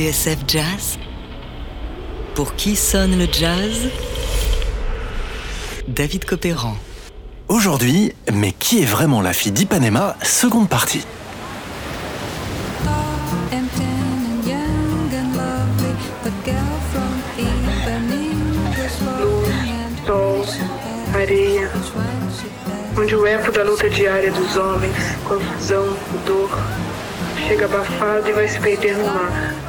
TSF 0.00 0.38
Jazz 0.48 0.98
Pour 2.34 2.54
qui 2.54 2.74
sonne 2.74 3.18
le 3.18 3.26
jazz? 3.30 3.90
David 5.88 6.24
Copéran. 6.24 6.74
Aujourd'hui, 7.48 8.14
mais 8.32 8.52
qui 8.52 8.80
est 8.80 8.86
vraiment 8.86 9.20
la 9.20 9.34
fille 9.34 9.52
d'Ipanema? 9.52 10.16
Seconde 10.22 10.70
partie. 10.70 11.04
areia, 21.12 21.70
onde 22.96 23.14
o 23.16 23.26
eco 23.26 23.52
da 23.52 23.64
luta 23.64 23.90
diária 23.90 24.32
dos 24.32 24.56
homens, 24.56 24.96
confusão, 25.28 25.94
dor, 26.24 26.50
chega 27.46 27.66
abafado 27.66 28.26
e 28.30 28.32
vai 28.32 28.48
se 28.48 28.58
perder 28.60 28.96
no 28.96 29.04
mar. 29.04 29.59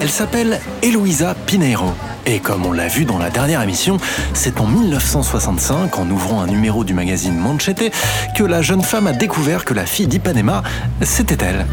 Elle 0.00 0.08
s'appelle 0.08 0.60
Eloisa 0.82 1.34
Pineiro. 1.46 1.92
Et 2.26 2.38
comme 2.38 2.64
on 2.64 2.72
l'a 2.72 2.86
vu 2.86 3.04
dans 3.04 3.18
la 3.18 3.30
dernière 3.30 3.60
émission, 3.62 3.98
c'est 4.34 4.60
en 4.60 4.66
1965, 4.66 5.98
en 5.98 6.10
ouvrant 6.10 6.40
un 6.40 6.46
numéro 6.46 6.84
du 6.84 6.94
magazine 6.94 7.36
Manchete, 7.36 7.92
que 8.36 8.44
la 8.44 8.62
jeune 8.62 8.82
femme 8.82 9.06
a 9.06 9.12
découvert 9.12 9.64
que 9.64 9.74
la 9.74 9.84
fille 9.84 10.06
d'Ipanema, 10.06 10.62
c'était 11.02 11.44
elle. 11.44 11.66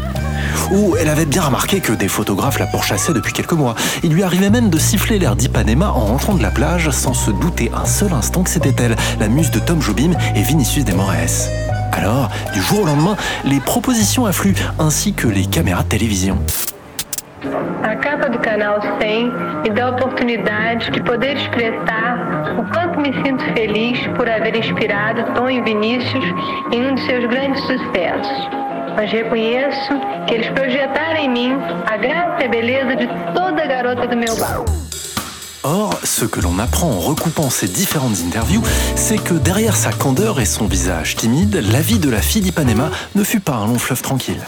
Ou 0.72 0.96
elle 0.96 1.08
avait 1.08 1.26
bien 1.26 1.42
remarqué 1.42 1.80
que 1.80 1.92
des 1.92 2.08
photographes 2.08 2.58
la 2.58 2.66
pourchassaient 2.66 3.12
depuis 3.12 3.32
quelques 3.32 3.52
mois. 3.52 3.74
Il 4.02 4.12
lui 4.12 4.22
arrivait 4.22 4.50
même 4.50 4.70
de 4.70 4.78
siffler 4.78 5.18
l'air 5.18 5.36
d'Ipanema 5.36 5.90
en 5.90 6.06
rentrant 6.06 6.34
de 6.34 6.42
la 6.42 6.50
plage 6.50 6.90
sans 6.90 7.14
se 7.14 7.30
douter 7.30 7.70
un 7.74 7.86
seul 7.86 8.12
instant 8.12 8.42
que 8.42 8.50
c'était 8.50 8.74
elle, 8.82 8.96
la 9.20 9.28
muse 9.28 9.50
de 9.50 9.58
Tom 9.60 9.80
Jobim 9.80 10.12
et 10.34 10.42
Vinicius 10.42 10.84
Desmoraes. 10.84 11.63
Alors, 11.96 12.28
du 12.52 12.60
jour 12.60 12.82
au 12.82 12.86
lendemain, 12.86 13.16
les 13.44 13.60
propositions 13.60 14.26
affluent, 14.26 14.56
ainsi 14.80 15.12
que 15.12 15.28
les 15.28 15.46
caméras 15.46 15.84
de 15.84 15.88
télévision. 15.88 16.38
A 17.84 17.94
capa 17.96 18.28
do 18.30 18.38
canal 18.38 18.80
100 19.00 19.30
me 19.62 19.70
dá 19.70 19.86
a 19.86 19.90
oportunidade 19.90 20.90
de 20.90 21.00
poder 21.02 21.36
expressar 21.36 22.56
o 22.58 22.64
quanto 22.72 22.98
me 22.98 23.12
sinto 23.22 23.44
feliz 23.54 23.98
por 24.16 24.28
haver 24.28 24.56
inspirado 24.56 25.22
Tom 25.34 25.48
e 25.50 25.60
Vinícius 25.60 26.24
em 26.72 26.84
um 26.84 26.94
de 26.94 27.02
seus 27.02 27.26
grandes 27.26 27.60
sucessos. 27.60 28.48
Mas 28.96 29.12
reconheço 29.12 29.92
que 30.26 30.34
eles 30.34 30.48
projetaram 30.50 31.20
em 31.20 31.28
mim 31.28 31.52
a 31.86 31.96
graça 31.96 32.42
e 32.42 32.44
a 32.46 32.48
beleza 32.48 32.96
de 32.96 33.06
toda 33.34 33.66
garota 33.66 34.06
do 34.06 34.16
meu 34.16 34.34
bar. 34.36 34.83
Ce 36.16 36.24
que 36.24 36.38
l'on 36.38 36.60
apprend 36.60 36.92
en 36.92 37.00
recoupant 37.00 37.50
ces 37.50 37.66
différentes 37.66 38.18
interviews, 38.24 38.62
c'est 38.94 39.18
que 39.18 39.34
derrière 39.34 39.74
sa 39.74 39.90
candeur 39.90 40.38
et 40.38 40.44
son 40.44 40.68
visage 40.68 41.16
timide, 41.16 41.56
la 41.56 41.80
vie 41.80 41.98
de 41.98 42.08
la 42.08 42.22
fille 42.22 42.40
d'Ipanema 42.40 42.92
ne 43.16 43.24
fut 43.24 43.40
pas 43.40 43.54
un 43.54 43.66
long 43.66 43.78
fleuve 43.80 44.00
tranquille. 44.00 44.40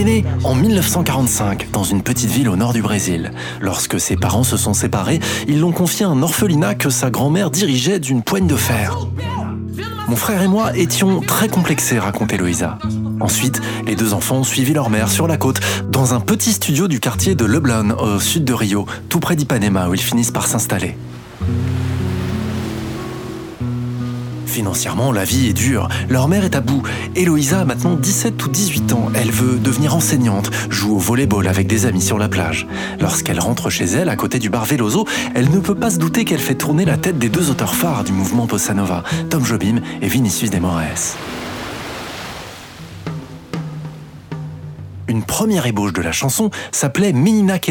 Est 0.00 0.04
née 0.04 0.24
en 0.44 0.54
1945 0.54 1.72
dans 1.72 1.84
une 1.84 2.02
petite 2.02 2.30
ville 2.30 2.48
au 2.48 2.56
nord 2.56 2.72
du 2.72 2.80
Brésil. 2.80 3.32
Lorsque 3.60 4.00
ses 4.00 4.16
parents 4.16 4.44
se 4.44 4.56
sont 4.56 4.72
séparés, 4.72 5.20
ils 5.46 5.60
l'ont 5.60 5.72
confiée 5.72 6.06
à 6.06 6.08
un 6.08 6.22
orphelinat 6.22 6.74
que 6.74 6.88
sa 6.88 7.10
grand-mère 7.10 7.50
dirigeait 7.50 7.98
d'une 7.98 8.22
poigne 8.22 8.46
de 8.46 8.56
fer. 8.56 8.96
Mon 10.08 10.16
frère 10.16 10.40
et 10.40 10.48
moi 10.48 10.74
étions 10.74 11.20
très 11.20 11.48
complexés, 11.48 11.98
raconte 11.98 12.32
Eloïsa. 12.32 12.78
Ensuite, 13.20 13.60
les 13.84 13.94
deux 13.94 14.14
enfants 14.14 14.36
ont 14.36 14.44
suivi 14.44 14.72
leur 14.72 14.88
mère 14.88 15.10
sur 15.10 15.26
la 15.26 15.36
côte, 15.36 15.60
dans 15.90 16.14
un 16.14 16.20
petit 16.20 16.52
studio 16.52 16.88
du 16.88 16.98
quartier 16.98 17.34
de 17.34 17.44
Leblon, 17.44 17.90
au 17.98 18.20
sud 18.20 18.44
de 18.44 18.54
Rio, 18.54 18.86
tout 19.10 19.20
près 19.20 19.36
d'Ipanema, 19.36 19.90
où 19.90 19.94
ils 19.94 20.00
finissent 20.00 20.30
par 20.30 20.46
s'installer. 20.46 20.96
Financièrement, 24.50 25.12
la 25.12 25.22
vie 25.22 25.46
est 25.46 25.52
dure. 25.52 25.88
Leur 26.08 26.26
mère 26.26 26.44
est 26.44 26.56
à 26.56 26.60
bout. 26.60 26.82
Eloïsa 27.14 27.60
a 27.60 27.64
maintenant 27.64 27.94
17 27.94 28.44
ou 28.44 28.48
18 28.48 28.92
ans. 28.94 29.08
Elle 29.14 29.30
veut 29.30 29.60
devenir 29.60 29.94
enseignante, 29.94 30.50
joue 30.70 30.96
au 30.96 30.98
volleyball 30.98 31.46
avec 31.46 31.68
des 31.68 31.86
amis 31.86 32.02
sur 32.02 32.18
la 32.18 32.28
plage. 32.28 32.66
Lorsqu'elle 32.98 33.38
rentre 33.38 33.70
chez 33.70 33.84
elle, 33.84 34.08
à 34.08 34.16
côté 34.16 34.40
du 34.40 34.50
bar 34.50 34.64
Veloso, 34.64 35.06
elle 35.36 35.50
ne 35.50 35.60
peut 35.60 35.76
pas 35.76 35.90
se 35.90 35.98
douter 35.98 36.24
qu'elle 36.24 36.40
fait 36.40 36.56
tourner 36.56 36.84
la 36.84 36.96
tête 36.96 37.16
des 37.16 37.28
deux 37.28 37.48
auteurs 37.48 37.76
phares 37.76 38.02
du 38.02 38.10
mouvement 38.10 38.46
Bossa 38.46 38.74
Nova, 38.74 39.04
Tom 39.30 39.46
Jobim 39.46 39.82
et 40.02 40.08
Vinicius 40.08 40.50
Desmoraes. 40.50 41.16
Une 45.06 45.22
première 45.22 45.66
ébauche 45.66 45.92
de 45.92 46.02
la 46.02 46.12
chanson 46.12 46.50
s'appelait 46.72 47.12
Menina 47.12 47.60
que 47.60 47.70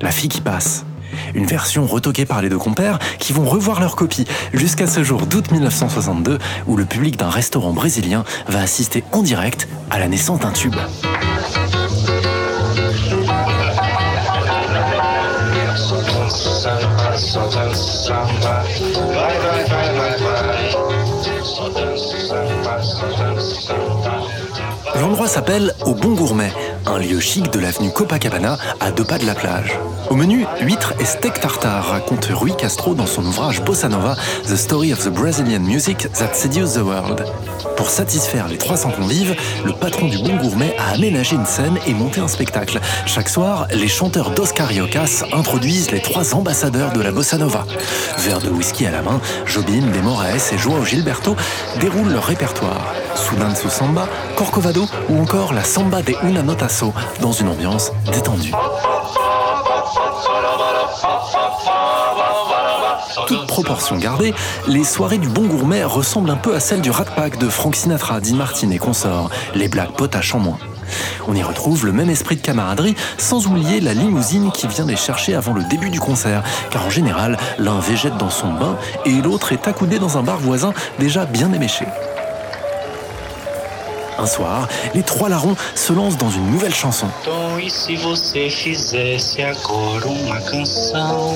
la 0.00 0.10
fille 0.10 0.30
qui 0.30 0.40
passe. 0.40 0.86
Une 1.34 1.46
version 1.46 1.86
retoquée 1.86 2.26
par 2.26 2.42
les 2.42 2.48
deux 2.48 2.58
compères 2.58 2.98
qui 3.18 3.32
vont 3.32 3.44
revoir 3.44 3.80
leur 3.80 3.96
copie 3.96 4.26
jusqu'à 4.52 4.86
ce 4.86 5.02
jour 5.02 5.26
d'août 5.26 5.50
1962 5.50 6.38
où 6.66 6.76
le 6.76 6.84
public 6.84 7.16
d'un 7.16 7.30
restaurant 7.30 7.72
brésilien 7.72 8.24
va 8.48 8.60
assister 8.60 9.04
en 9.12 9.22
direct 9.22 9.68
à 9.90 9.98
la 9.98 10.08
naissance 10.08 10.40
d'un 10.40 10.52
tube. 10.52 10.76
L'endroit 25.00 25.28
s'appelle 25.28 25.74
Au 25.84 25.94
Bon 25.94 26.14
Gourmet, 26.14 26.52
un 26.86 26.98
lieu 26.98 27.20
chic 27.20 27.50
de 27.52 27.58
l'avenue 27.58 27.90
Copacabana 27.90 28.58
à 28.80 28.90
deux 28.90 29.04
pas 29.04 29.18
de 29.18 29.26
la 29.26 29.34
plage. 29.34 29.78
Au 30.08 30.14
menu, 30.14 30.44
huîtres 30.60 30.94
et 30.98 31.04
steak 31.04 31.40
tartare, 31.40 31.86
raconte 31.90 32.28
Rui 32.32 32.52
Castro 32.56 32.94
dans 32.94 33.06
son 33.06 33.24
ouvrage 33.24 33.62
Bossa 33.62 33.88
Nova, 33.88 34.16
The 34.46 34.56
Story 34.56 34.92
of 34.92 35.04
the 35.04 35.08
Brazilian 35.08 35.60
Music 35.60 36.08
That 36.14 36.34
Seduced 36.34 36.74
the 36.74 36.84
World. 36.84 37.24
Pour 37.76 37.88
satisfaire 37.88 38.48
les 38.48 38.58
300 38.58 38.90
convives, 38.90 39.36
le 39.64 39.72
patron 39.72 40.08
du 40.08 40.18
Bon 40.18 40.36
Gourmet 40.36 40.74
a 40.78 40.94
aménagé 40.94 41.36
une 41.36 41.46
scène 41.46 41.78
et 41.86 41.94
monté 41.94 42.20
un 42.20 42.28
spectacle. 42.28 42.80
Chaque 43.06 43.28
soir, 43.28 43.68
les 43.72 43.88
chanteurs 43.88 44.32
Dos 44.32 44.52
Cariocas 44.54 45.24
introduisent 45.32 45.90
les 45.90 46.00
trois 46.00 46.34
ambassadeurs 46.34 46.92
de 46.92 47.00
la 47.00 47.12
Bossa 47.12 47.38
Nova. 47.38 47.64
Verre 48.18 48.40
de 48.40 48.50
whisky 48.50 48.86
à 48.86 48.90
la 48.90 49.02
main, 49.02 49.20
Jobim, 49.46 49.90
Desmoraes 49.92 50.52
et 50.52 50.58
Joao 50.58 50.84
Gilberto 50.84 51.36
déroulent 51.78 52.12
leur 52.12 52.24
répertoire. 52.24 52.94
Soudanço 53.14 53.68
Samba, 53.68 54.08
Corcovado 54.36 54.86
ou 55.08 55.20
encore 55.20 55.52
la 55.52 55.64
Samba 55.64 56.02
de 56.02 56.14
Una 56.22 56.42
Dans 57.20 57.32
une 57.32 57.48
ambiance 57.48 57.90
détendue. 58.12 58.52
Toute 63.26 63.46
proportion 63.48 63.96
gardée, 63.96 64.32
les 64.68 64.84
soirées 64.84 65.18
du 65.18 65.28
Bon 65.28 65.46
Gourmet 65.46 65.82
ressemblent 65.82 66.30
un 66.30 66.36
peu 66.36 66.54
à 66.54 66.60
celles 66.60 66.80
du 66.80 66.90
Rat 66.90 67.06
Pack 67.16 67.38
de 67.38 67.48
Frank 67.48 67.74
Sinatra, 67.74 68.20
Dean 68.20 68.36
Martin 68.36 68.70
et 68.70 68.78
consorts, 68.78 69.30
les 69.54 69.68
Black 69.68 69.92
Potash 69.96 70.34
en 70.34 70.38
moins. 70.38 70.58
On 71.26 71.34
y 71.34 71.42
retrouve 71.42 71.86
le 71.86 71.92
même 71.92 72.08
esprit 72.08 72.36
de 72.36 72.40
camaraderie, 72.40 72.94
sans 73.18 73.46
oublier 73.46 73.80
la 73.80 73.92
limousine 73.92 74.52
qui 74.52 74.68
vient 74.68 74.86
les 74.86 74.96
chercher 74.96 75.34
avant 75.34 75.52
le 75.52 75.64
début 75.64 75.90
du 75.90 75.98
concert, 75.98 76.44
car 76.70 76.86
en 76.86 76.90
général, 76.90 77.36
l'un 77.58 77.80
végète 77.80 78.16
dans 78.16 78.30
son 78.30 78.52
bain 78.52 78.76
et 79.04 79.20
l'autre 79.20 79.52
est 79.52 79.66
accoudé 79.66 79.98
dans 79.98 80.18
un 80.18 80.22
bar 80.22 80.38
voisin 80.38 80.72
déjà 81.00 81.26
bien 81.26 81.52
éméché. 81.52 81.84
Un 84.20 84.26
soir, 84.26 84.68
les 84.94 85.02
trois 85.02 85.30
larrons 85.30 85.56
se 85.74 85.94
lancent 85.94 86.18
dans 86.18 86.28
une 86.28 86.50
nouvelle 86.50 86.74
chanson. 86.74 87.06
Tom, 87.24 87.58
e 87.58 87.70
se 87.70 87.96
você 87.96 88.50
fizesse 88.50 89.40
agora 89.40 90.06
uma 90.08 90.38
canção 90.42 91.34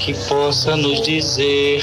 que 0.00 0.12
possa 0.28 0.76
nos 0.76 1.00
dizer, 1.00 1.82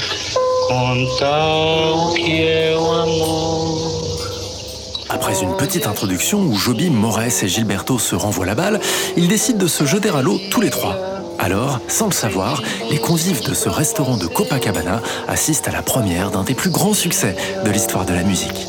contar 0.68 1.92
o 1.92 2.14
que 2.14 2.46
é 2.46 2.76
o 2.76 2.92
amor? 2.92 4.04
Après 5.10 5.42
une 5.42 5.56
petite 5.56 5.88
introduction 5.88 6.38
où 6.38 6.54
Jobim, 6.54 6.90
Moraes 6.90 7.42
et 7.42 7.48
Gilberto 7.48 7.98
se 7.98 8.14
renvoient 8.14 8.46
la 8.46 8.54
balle, 8.54 8.78
ils 9.16 9.26
décident 9.26 9.58
de 9.58 9.66
se 9.66 9.84
jeter 9.84 10.10
à 10.10 10.22
l'eau 10.22 10.40
tous 10.52 10.60
les 10.60 10.70
trois. 10.70 10.96
Alors, 11.40 11.80
sans 11.88 12.06
le 12.06 12.12
savoir, 12.12 12.62
les 12.92 12.98
convives 12.98 13.42
de 13.42 13.54
ce 13.54 13.68
restaurant 13.68 14.16
de 14.16 14.28
Copacabana 14.28 15.02
assistent 15.26 15.66
à 15.66 15.72
la 15.72 15.82
première 15.82 16.30
d'un 16.30 16.44
des 16.44 16.54
plus 16.54 16.70
grands 16.70 16.94
succès 16.94 17.34
de 17.64 17.70
l'histoire 17.72 18.04
de 18.04 18.14
la 18.14 18.22
musique. 18.22 18.68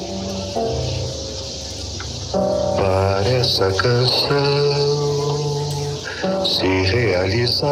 Essa 3.46 3.72
canção 3.74 5.06
se 6.44 6.66
realizar, 6.66 7.70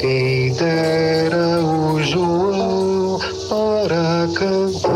quem 0.00 0.52
dera 0.52 1.60
o 1.62 2.02
João 2.02 3.20
para 3.48 4.28
cantar. 4.34 4.90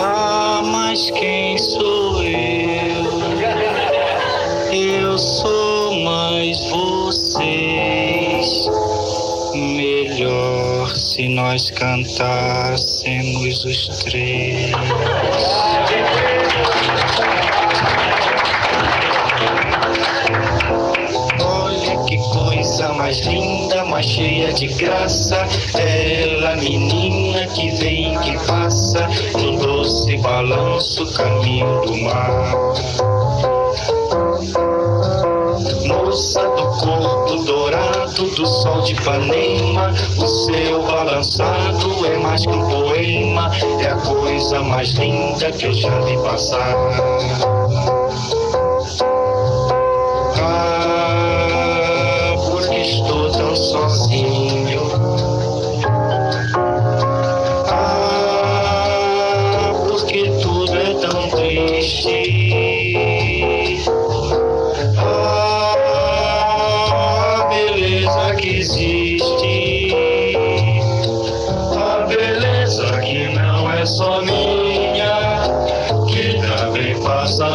Ah, 0.00 0.62
mas 0.64 1.08
quem 1.12 1.56
sou 1.58 2.24
eu? 2.24 3.06
Eu 4.72 5.16
sou 5.16 5.94
mais 6.02 6.58
vocês. 6.70 7.91
Se 11.22 11.28
nós 11.28 11.70
cantássemos 11.70 13.64
os 13.64 13.86
três? 14.02 14.72
Olha 21.40 22.04
que 22.06 22.18
coisa 22.18 22.92
mais 22.94 23.20
linda, 23.20 23.84
mais 23.84 24.04
cheia 24.04 24.52
de 24.52 24.66
graça. 24.66 25.46
Ela, 25.78 26.56
menina 26.56 27.46
que 27.54 27.70
vem 27.70 28.18
que 28.18 28.36
passa, 28.44 29.06
no 29.40 29.58
doce 29.58 30.16
balanço, 30.16 31.06
caminho 31.12 31.82
do 31.82 31.98
mar. 31.98 32.56
Moça 35.86 36.42
do 36.42 36.66
corpo 36.80 37.44
do 38.12 38.46
sol 38.46 38.82
de 38.82 38.92
Ipanema, 38.92 39.90
o 40.18 40.26
seu 40.26 40.82
balançado 40.82 42.06
é 42.06 42.18
mais 42.18 42.42
que 42.42 42.48
um 42.52 42.68
poema, 42.68 43.50
é 43.80 43.88
a 43.88 43.96
coisa 43.96 44.60
mais 44.62 44.90
linda 44.90 45.50
que 45.50 45.66
eu 45.66 45.72
já 45.72 45.98
vi 46.00 46.16
passar. 46.18 46.76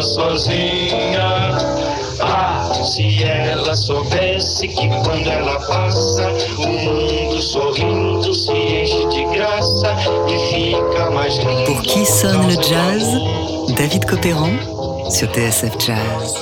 Sozinha. 0.02 1.56
Ah, 2.20 2.70
se 2.84 3.22
ela 3.22 3.74
soubesse 3.76 4.68
que 4.68 4.88
quando 4.88 5.26
ela 5.26 5.58
passa, 5.60 6.28
o 6.58 6.66
mundo 6.66 7.40
sorrindo 7.40 8.34
se 8.34 8.52
enche 8.52 9.06
de 9.06 9.24
graça 9.36 9.94
e 10.28 10.38
fica 10.50 11.10
mais 11.10 11.36
lindo. 11.38 11.64
Pour 11.66 11.82
qui 11.82 12.04
sonne 12.04 12.46
le 12.48 12.56
jazz? 12.56 13.06
David 13.76 14.06
Copéran 14.06 14.50
sur 15.10 15.28
TSF 15.28 15.76
Jazz. 15.78 16.34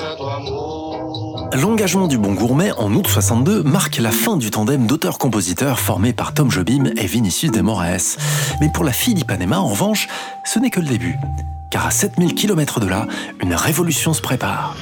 L'engagement 1.53 2.09
du 2.09 2.19
Bon 2.19 2.35
Gourmet 2.35 2.73
en 2.73 2.93
août 2.95 3.07
62 3.07 3.63
marque 3.63 3.99
la 3.99 4.11
fin 4.11 4.37
du 4.37 4.51
tandem 4.51 4.87
d'auteurs-compositeurs 4.87 5.79
formé 5.79 6.13
par 6.13 6.35
Tom 6.35 6.51
Jobim 6.51 6.91
et 6.97 7.07
Vinicius 7.07 7.51
de 7.51 7.61
Moraes. 7.61 8.17
Mais 8.61 8.69
pour 8.69 8.85
la 8.85 8.93
fille 8.93 9.15
d'Ipanema, 9.15 9.61
en 9.61 9.69
revanche, 9.69 10.09
ce 10.45 10.59
n'est 10.59 10.71
que 10.71 10.81
le 10.81 10.87
début. 10.87 11.19
Car 11.71 11.87
à 11.87 11.91
7000 11.91 12.35
km 12.35 12.81
de 12.81 12.87
là, 12.87 13.07
une 13.43 13.55
révolution 13.55 14.13
se 14.13 14.21
prépare. 14.21 14.77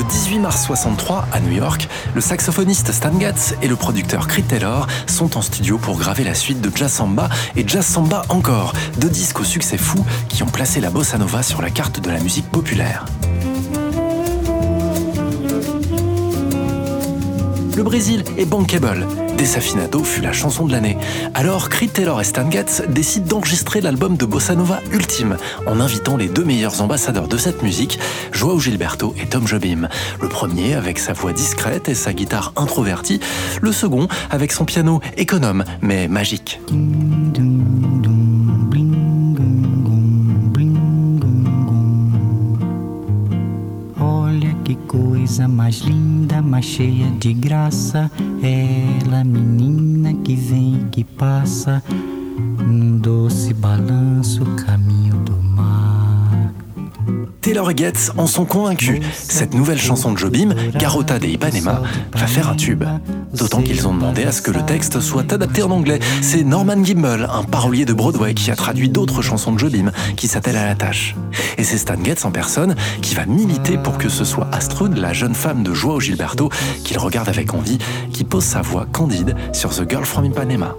Le 0.00 0.06
18 0.06 0.38
mars 0.38 0.64
63, 0.64 1.26
à 1.30 1.40
New 1.40 1.52
York, 1.52 1.86
le 2.14 2.22
saxophoniste 2.22 2.90
Stan 2.90 3.12
Getz 3.20 3.54
et 3.60 3.68
le 3.68 3.76
producteur 3.76 4.28
Creed 4.28 4.46
Taylor 4.46 4.86
sont 5.06 5.36
en 5.36 5.42
studio 5.42 5.76
pour 5.76 5.98
graver 5.98 6.24
la 6.24 6.34
suite 6.34 6.62
de 6.62 6.74
Jazz 6.74 6.90
Samba 6.90 7.28
et 7.54 7.68
Jazz 7.68 7.84
Samba 7.84 8.22
encore, 8.30 8.72
deux 8.96 9.10
disques 9.10 9.40
au 9.40 9.44
succès 9.44 9.76
fou 9.76 10.02
qui 10.30 10.42
ont 10.42 10.46
placé 10.46 10.80
la 10.80 10.88
bossa 10.88 11.18
nova 11.18 11.42
sur 11.42 11.60
la 11.60 11.68
carte 11.68 12.00
de 12.00 12.10
la 12.10 12.18
musique 12.18 12.50
populaire. 12.50 13.04
Le 17.76 17.82
Brésil 17.82 18.24
est 18.38 18.46
bankable. 18.46 19.06
Desafinado 19.40 20.04
fut 20.04 20.20
la 20.20 20.34
chanson 20.34 20.66
de 20.66 20.72
l'année. 20.72 20.98
Alors, 21.32 21.70
Creed 21.70 21.94
Taylor 21.94 22.20
et 22.20 22.24
Stan 22.24 22.50
Getz 22.50 22.82
décident 22.90 23.26
d'enregistrer 23.26 23.80
l'album 23.80 24.18
de 24.18 24.26
Bossa 24.26 24.54
Nova 24.54 24.80
ultime 24.92 25.38
en 25.66 25.80
invitant 25.80 26.18
les 26.18 26.28
deux 26.28 26.44
meilleurs 26.44 26.82
ambassadeurs 26.82 27.26
de 27.26 27.38
cette 27.38 27.62
musique, 27.62 27.98
Joao 28.32 28.60
Gilberto 28.60 29.14
et 29.18 29.24
Tom 29.24 29.48
Jobim. 29.48 29.88
Le 30.20 30.28
premier 30.28 30.74
avec 30.74 30.98
sa 30.98 31.14
voix 31.14 31.32
discrète 31.32 31.88
et 31.88 31.94
sa 31.94 32.12
guitare 32.12 32.52
introvertie, 32.54 33.18
le 33.62 33.72
second 33.72 34.08
avec 34.28 34.52
son 34.52 34.66
piano 34.66 35.00
économe 35.16 35.64
mais 35.80 36.06
magique. 36.06 36.60
Coisa 45.20 45.46
mais 45.46 45.80
linda, 45.80 46.40
mais 46.40 46.64
cheia 46.64 47.10
de 47.20 47.34
graça. 47.34 48.10
Ela, 48.42 49.22
menina 49.22 50.14
que 50.14 50.34
vem 50.34 50.76
e 50.76 50.84
que 50.90 51.04
passa, 51.04 51.82
num 52.58 52.96
doce 52.96 53.52
balanço, 53.52 54.46
caminho 54.66 55.16
do 55.16 55.36
mar. 55.42 56.50
Taylor 57.42 57.70
et 57.70 57.76
Getz 57.76 58.10
en 58.16 58.26
sont 58.26 58.46
convaincus. 58.46 59.00
Cette 59.12 59.52
nouvelle 59.52 59.78
chanson 59.78 60.12
de 60.12 60.18
Jobim, 60.18 60.54
Garota 60.74 61.18
de 61.18 61.26
Ipanema, 61.26 61.82
va 62.14 62.26
faire 62.26 62.48
un 62.48 62.56
tube. 62.56 62.84
D'autant 63.32 63.62
qu'ils 63.62 63.86
ont 63.86 63.94
demandé 63.94 64.24
à 64.24 64.32
ce 64.32 64.42
que 64.42 64.50
le 64.50 64.64
texte 64.64 65.00
soit 65.00 65.32
adapté 65.32 65.62
en 65.62 65.70
anglais. 65.70 66.00
C'est 66.20 66.42
Norman 66.42 66.84
Gimbel, 66.84 67.28
un 67.32 67.44
parolier 67.44 67.84
de 67.84 67.92
Broadway, 67.92 68.34
qui 68.34 68.50
a 68.50 68.56
traduit 68.56 68.88
d'autres 68.88 69.22
chansons 69.22 69.52
de 69.52 69.58
Jobim, 69.58 69.92
qui 70.16 70.28
s'attelle 70.28 70.56
à 70.56 70.66
la 70.66 70.74
tâche. 70.74 71.14
Et 71.56 71.64
c'est 71.64 71.78
Stan 71.78 72.02
Getz 72.02 72.24
en 72.24 72.30
personne 72.30 72.74
qui 73.02 73.14
va 73.14 73.26
militer 73.26 73.78
pour 73.78 73.98
que 73.98 74.08
ce 74.08 74.24
soit 74.24 74.48
Astrud, 74.52 74.96
la 74.96 75.12
jeune 75.12 75.34
femme 75.34 75.62
de 75.62 75.72
Joao 75.72 76.00
Gilberto, 76.00 76.50
qu'il 76.84 76.98
regarde 76.98 77.28
avec 77.28 77.54
envie, 77.54 77.78
qui 78.12 78.24
pose 78.24 78.44
sa 78.44 78.62
voix 78.62 78.86
candide 78.90 79.36
sur 79.52 79.70
The 79.70 79.88
Girl 79.88 80.04
from 80.04 80.24
Ipanema. 80.24 80.74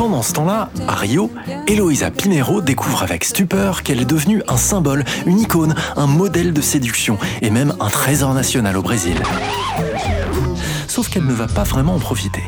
Pendant 0.00 0.22
ce 0.22 0.32
temps-là, 0.32 0.70
à 0.88 0.94
Rio, 0.94 1.30
Eloisa 1.66 2.10
Pinheiro 2.10 2.62
découvre 2.62 3.02
avec 3.02 3.22
stupeur 3.22 3.82
qu'elle 3.82 4.00
est 4.00 4.06
devenue 4.06 4.42
un 4.48 4.56
symbole, 4.56 5.04
une 5.26 5.38
icône, 5.38 5.74
un 5.94 6.06
modèle 6.06 6.54
de 6.54 6.62
séduction 6.62 7.18
et 7.42 7.50
même 7.50 7.74
un 7.80 7.90
trésor 7.90 8.32
national 8.32 8.78
au 8.78 8.82
Brésil. 8.82 9.16
Sauf 10.88 11.10
qu'elle 11.10 11.26
ne 11.26 11.34
va 11.34 11.48
pas 11.48 11.64
vraiment 11.64 11.96
en 11.96 11.98
profiter. 11.98 12.40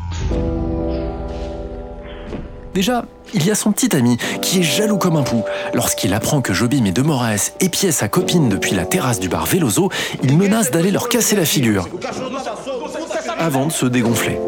Déjà, 2.72 3.04
il 3.34 3.44
y 3.44 3.50
a 3.50 3.54
son 3.54 3.70
petit 3.70 3.94
ami 3.94 4.16
qui 4.40 4.60
est 4.60 4.62
jaloux 4.62 4.96
comme 4.96 5.16
un 5.16 5.22
pou. 5.22 5.42
Lorsqu'il 5.74 6.14
apprend 6.14 6.40
que 6.40 6.54
Jobim 6.54 6.86
et 6.86 6.92
De 6.92 7.02
Moraes 7.02 7.52
épiaient 7.60 7.92
sa 7.92 8.08
copine 8.08 8.48
depuis 8.48 8.74
la 8.74 8.86
terrasse 8.86 9.20
du 9.20 9.28
bar 9.28 9.44
Veloso, 9.44 9.90
il 10.22 10.38
menace 10.38 10.70
d'aller 10.70 10.90
leur 10.90 11.10
casser 11.10 11.36
la 11.36 11.44
figure 11.44 11.86
avant 13.38 13.66
de 13.66 13.72
se 13.72 13.84
dégonfler. 13.84 14.38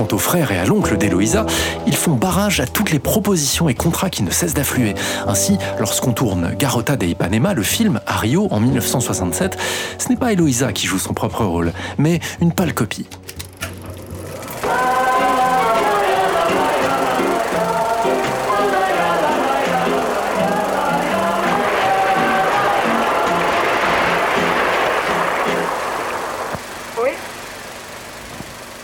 Quant 0.00 0.16
aux 0.16 0.18
frères 0.18 0.50
et 0.50 0.56
à 0.56 0.64
l'oncle 0.64 0.96
d'Eloïsa, 0.96 1.44
ils 1.86 1.94
font 1.94 2.14
barrage 2.14 2.58
à 2.60 2.66
toutes 2.66 2.90
les 2.90 2.98
propositions 2.98 3.68
et 3.68 3.74
contrats 3.74 4.08
qui 4.08 4.22
ne 4.22 4.30
cessent 4.30 4.54
d'affluer. 4.54 4.94
Ainsi, 5.26 5.58
lorsqu'on 5.78 6.14
tourne 6.14 6.54
Garota 6.58 6.96
de 6.96 7.04
Ipanema, 7.04 7.52
le 7.52 7.62
film, 7.62 8.00
à 8.06 8.16
Rio 8.16 8.48
en 8.50 8.60
1967, 8.60 9.58
ce 9.98 10.08
n'est 10.08 10.16
pas 10.16 10.32
Eloïsa 10.32 10.72
qui 10.72 10.86
joue 10.86 10.98
son 10.98 11.12
propre 11.12 11.44
rôle, 11.44 11.74
mais 11.98 12.20
une 12.40 12.50
pâle 12.50 12.72
copie. 12.72 13.04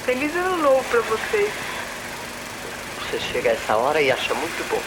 Feliz 0.06 0.36
ano 0.36 0.58
novo 0.58 0.84
pra 0.84 1.00
vocês. 1.00 1.50
Você 3.00 3.18
chega 3.18 3.50
a 3.50 3.52
essa 3.54 3.76
hora 3.76 4.00
e 4.00 4.12
acha 4.12 4.32
muito 4.34 4.70
bom. 4.70 4.80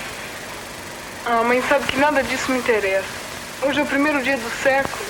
Ah, 1.25 1.43
mãe 1.43 1.61
sabe 1.67 1.88
que 1.88 1.97
nada 1.97 2.23
disso 2.23 2.49
me 2.49 2.59
interessa. 2.59 3.03
Hoje 3.63 3.81
é 3.81 3.83
o 3.83 3.85
primeiro 3.85 4.23
dia 4.23 4.38
do 4.38 4.49
século. 4.63 5.05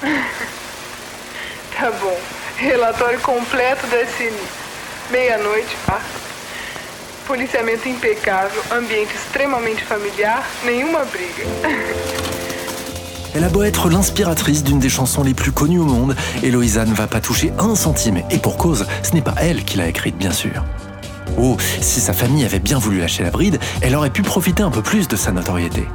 tá 1.78 1.90
bom. 1.90 2.18
Relatório 2.56 3.20
completo 3.20 3.86
da 3.88 4.00
SNI. 4.00 4.48
Meia-noite, 5.10 5.76
pá. 5.84 6.00
Policiamento 7.26 7.86
impecável, 7.86 8.62
ambiente 8.70 9.14
extremamente 9.14 9.84
familiar, 9.84 10.42
nenhuma 10.64 11.04
briga. 11.04 11.44
Elle 13.34 13.44
a 13.44 13.48
beau 13.48 13.62
être 13.62 13.88
l'inspiratrice 13.88 14.64
d'une 14.64 14.80
des 14.80 14.88
chansons 14.88 15.22
les 15.22 15.34
plus 15.34 15.52
connues 15.52 15.78
au 15.78 15.84
monde, 15.84 16.16
Eloïsa 16.42 16.84
ne 16.84 16.94
va 16.94 17.06
pas 17.06 17.20
toucher 17.20 17.52
un 17.58 17.76
centime. 17.76 18.22
Et 18.30 18.38
pour 18.38 18.56
cause, 18.56 18.86
ce 19.02 19.12
n'est 19.12 19.22
pas 19.22 19.34
elle 19.40 19.64
qui 19.64 19.76
l'a 19.78 19.86
écrite, 19.86 20.16
bien 20.16 20.32
sûr. 20.32 20.64
Oh, 21.38 21.56
si 21.80 22.00
sa 22.00 22.12
famille 22.12 22.44
avait 22.44 22.58
bien 22.58 22.78
voulu 22.78 22.98
lâcher 22.98 23.22
la 23.22 23.30
bride, 23.30 23.60
elle 23.82 23.94
aurait 23.94 24.10
pu 24.10 24.22
profiter 24.22 24.64
un 24.64 24.70
peu 24.70 24.82
plus 24.82 25.06
de 25.06 25.14
sa 25.14 25.30
notoriété. 25.30 25.86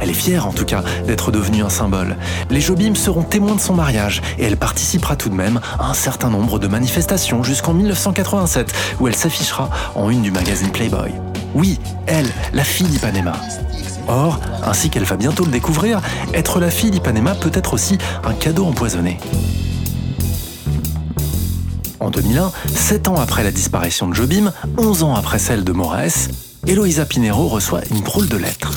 Elle 0.00 0.10
est 0.10 0.14
fière 0.14 0.46
en 0.46 0.52
tout 0.52 0.64
cas 0.64 0.82
d'être 1.06 1.30
devenue 1.30 1.62
un 1.62 1.70
symbole. 1.70 2.16
Les 2.50 2.60
Jobim 2.60 2.94
seront 2.94 3.22
témoins 3.22 3.54
de 3.54 3.60
son 3.60 3.74
mariage 3.74 4.20
et 4.38 4.44
elle 4.44 4.56
participera 4.56 5.16
tout 5.16 5.28
de 5.28 5.34
même 5.34 5.60
à 5.78 5.88
un 5.88 5.94
certain 5.94 6.30
nombre 6.30 6.58
de 6.58 6.66
manifestations 6.66 7.42
jusqu'en 7.42 7.74
1987 7.74 8.72
où 9.00 9.08
elle 9.08 9.16
s'affichera 9.16 9.70
en 9.94 10.10
une 10.10 10.22
du 10.22 10.32
magazine 10.32 10.70
Playboy. 10.70 11.12
Oui, 11.54 11.78
elle, 12.06 12.28
la 12.52 12.64
fille 12.64 12.88
d'Ipanema. 12.88 13.34
Or, 14.08 14.40
ainsi 14.64 14.90
qu'elle 14.90 15.04
va 15.04 15.16
bientôt 15.16 15.44
le 15.44 15.50
découvrir, 15.50 16.00
être 16.34 16.60
la 16.60 16.70
fille 16.70 16.90
d'Ipanema 16.90 17.34
peut 17.34 17.50
être 17.52 17.74
aussi 17.74 17.98
un 18.24 18.34
cadeau 18.34 18.64
empoisonné. 18.66 19.18
En 22.00 22.10
2001, 22.10 22.52
7 22.74 23.08
ans 23.08 23.16
après 23.16 23.42
la 23.42 23.50
disparition 23.50 24.08
de 24.08 24.14
Jobim, 24.14 24.52
11 24.78 25.02
ans 25.02 25.14
après 25.14 25.38
celle 25.38 25.64
de 25.64 25.72
Moraes, 25.72 26.28
Eloïsa 26.66 27.04
Pinero 27.04 27.48
reçoit 27.48 27.80
une 27.90 28.00
drôle 28.00 28.28
de 28.28 28.36
lettre. 28.36 28.72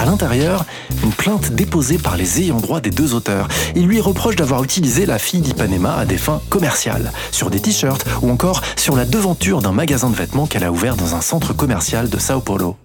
À 0.00 0.06
l'intérieur, 0.06 0.64
une 1.04 1.12
plainte 1.12 1.52
déposée 1.52 1.98
par 1.98 2.16
les 2.16 2.40
ayants 2.40 2.56
droit 2.56 2.80
des 2.80 2.88
deux 2.88 3.12
auteurs. 3.12 3.48
Ils 3.76 3.86
lui 3.86 4.00
reprochent 4.00 4.36
d'avoir 4.36 4.64
utilisé 4.64 5.04
la 5.04 5.18
fille 5.18 5.42
d'Ipanema 5.42 5.94
à 5.94 6.06
des 6.06 6.16
fins 6.16 6.40
commerciales, 6.48 7.12
sur 7.32 7.50
des 7.50 7.60
t-shirts 7.60 8.06
ou 8.22 8.30
encore 8.30 8.62
sur 8.76 8.96
la 8.96 9.04
devanture 9.04 9.60
d'un 9.60 9.72
magasin 9.72 10.08
de 10.08 10.16
vêtements 10.16 10.46
qu'elle 10.46 10.64
a 10.64 10.72
ouvert 10.72 10.96
dans 10.96 11.14
un 11.14 11.20
centre 11.20 11.52
commercial 11.52 12.08
de 12.08 12.18
Sao 12.18 12.40
Paulo. 12.40 12.76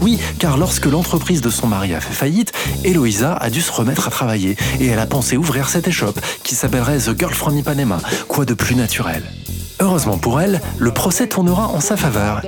Oui, 0.00 0.18
car 0.38 0.56
lorsque 0.56 0.86
l'entreprise 0.86 1.42
de 1.42 1.50
son 1.50 1.66
mari 1.66 1.92
a 1.92 2.00
fait 2.00 2.14
faillite, 2.14 2.52
Eloïsa 2.84 3.34
a 3.34 3.50
dû 3.50 3.60
se 3.60 3.70
remettre 3.70 4.08
à 4.08 4.10
travailler 4.10 4.56
et 4.80 4.86
elle 4.86 4.98
a 4.98 5.06
pensé 5.06 5.36
ouvrir 5.36 5.68
cette 5.68 5.88
échoppe 5.88 6.20
qui 6.42 6.54
s'appellerait 6.54 7.00
The 7.00 7.18
Girl 7.18 7.34
from 7.34 7.58
Ipanema, 7.58 7.98
quoi 8.28 8.46
de 8.46 8.54
plus 8.54 8.76
naturel? 8.76 9.22
Heureusement 9.78 10.16
pour 10.16 10.40
elle, 10.40 10.62
le 10.78 10.90
procès 10.90 11.26
tournera 11.26 11.68
en 11.68 11.80
sa 11.80 11.98
faveur. 11.98 12.40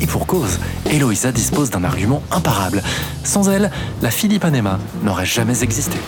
Et 0.00 0.06
pour 0.06 0.26
cause, 0.26 0.58
Eloïsa 0.90 1.32
dispose 1.32 1.70
d'un 1.70 1.84
argument 1.84 2.22
imparable. 2.30 2.82
Sans 3.22 3.48
elle, 3.48 3.70
la 4.02 4.10
Philippanema 4.10 4.78
n'aurait 5.02 5.26
jamais 5.26 5.62
existé. 5.62 5.98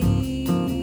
You. 0.00 0.79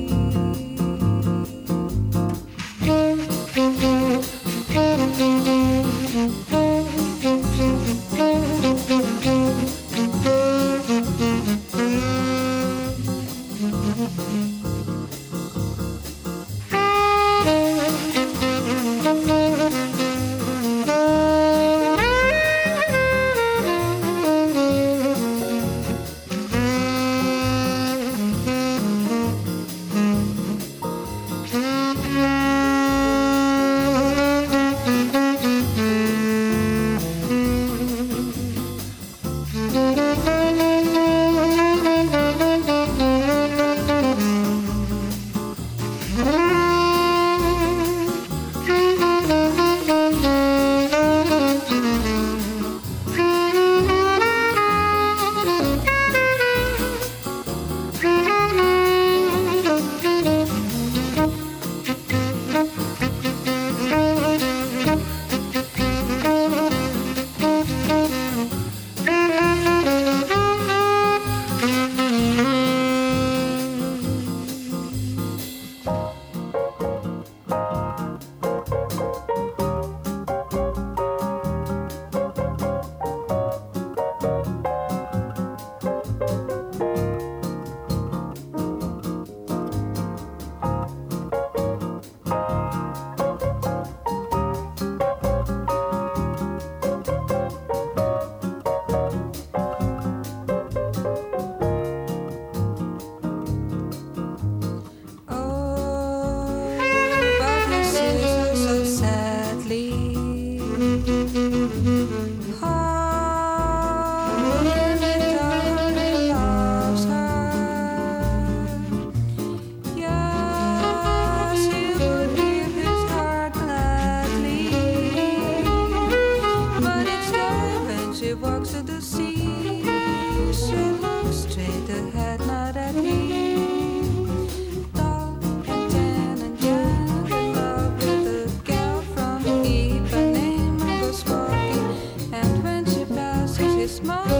smoke. 143.97 144.36